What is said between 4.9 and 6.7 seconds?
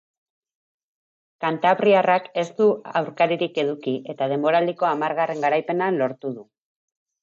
hamargarren garaipena lortu du.